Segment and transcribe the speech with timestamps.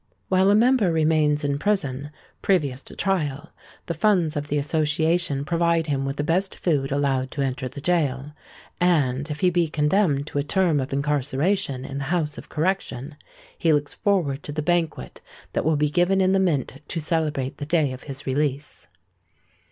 [0.29, 2.09] While a member remains in prison
[2.41, 3.51] previous to trial,
[3.85, 7.81] the funds of the association provide him with the best food allowed to enter the
[7.81, 8.31] gaol;
[8.79, 13.15] and, if he be condemned to a term of incarceration in the House of Correction,
[13.55, 15.21] he looks forward to the banquet
[15.53, 18.87] that will be given in the Mint to celebrate the day of his release.